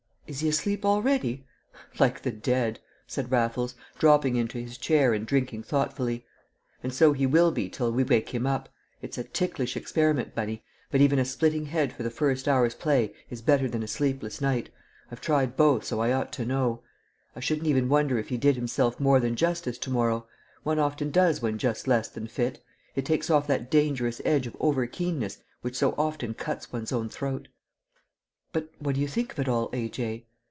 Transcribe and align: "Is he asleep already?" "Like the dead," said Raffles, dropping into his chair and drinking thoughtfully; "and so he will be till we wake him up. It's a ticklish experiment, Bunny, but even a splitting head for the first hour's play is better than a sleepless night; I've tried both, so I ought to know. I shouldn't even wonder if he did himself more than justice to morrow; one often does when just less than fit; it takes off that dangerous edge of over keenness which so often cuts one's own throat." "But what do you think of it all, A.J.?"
"Is 0.27 0.39
he 0.39 0.47
asleep 0.47 0.85
already?" 0.85 1.45
"Like 1.99 2.21
the 2.21 2.31
dead," 2.31 2.79
said 3.05 3.33
Raffles, 3.33 3.75
dropping 3.99 4.37
into 4.37 4.57
his 4.59 4.77
chair 4.77 5.13
and 5.13 5.25
drinking 5.27 5.63
thoughtfully; 5.63 6.25
"and 6.81 6.93
so 6.93 7.11
he 7.11 7.25
will 7.25 7.51
be 7.51 7.67
till 7.67 7.91
we 7.91 8.05
wake 8.05 8.29
him 8.29 8.47
up. 8.47 8.69
It's 9.01 9.17
a 9.17 9.25
ticklish 9.25 9.75
experiment, 9.75 10.33
Bunny, 10.33 10.63
but 10.89 11.01
even 11.01 11.19
a 11.19 11.25
splitting 11.25 11.65
head 11.65 11.91
for 11.91 12.03
the 12.03 12.09
first 12.09 12.47
hour's 12.47 12.73
play 12.75 13.13
is 13.29 13.41
better 13.41 13.67
than 13.67 13.83
a 13.83 13.89
sleepless 13.89 14.39
night; 14.39 14.69
I've 15.11 15.19
tried 15.19 15.57
both, 15.57 15.83
so 15.83 15.99
I 15.99 16.13
ought 16.13 16.31
to 16.31 16.45
know. 16.45 16.81
I 17.35 17.41
shouldn't 17.41 17.67
even 17.67 17.89
wonder 17.89 18.17
if 18.17 18.29
he 18.29 18.37
did 18.37 18.55
himself 18.55 19.01
more 19.01 19.19
than 19.19 19.35
justice 19.35 19.77
to 19.79 19.89
morrow; 19.89 20.27
one 20.63 20.79
often 20.79 21.11
does 21.11 21.41
when 21.41 21.57
just 21.57 21.89
less 21.89 22.07
than 22.07 22.27
fit; 22.27 22.63
it 22.95 23.03
takes 23.05 23.29
off 23.29 23.47
that 23.47 23.69
dangerous 23.69 24.21
edge 24.23 24.47
of 24.47 24.55
over 24.61 24.87
keenness 24.87 25.39
which 25.61 25.75
so 25.75 25.91
often 25.97 26.33
cuts 26.35 26.71
one's 26.71 26.93
own 26.93 27.09
throat." 27.09 27.49
"But 28.53 28.67
what 28.79 28.95
do 28.95 29.01
you 29.01 29.07
think 29.07 29.31
of 29.31 29.39
it 29.39 29.47
all, 29.47 29.69
A.J.?" 29.71 30.25